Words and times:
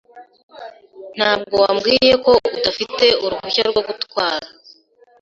Ntabwo 1.17 1.53
wambwiye 1.63 2.13
ko 2.25 2.31
udafite 2.47 3.05
uruhushya 3.23 3.63
rwo 3.69 3.81
gutwara. 3.87 4.47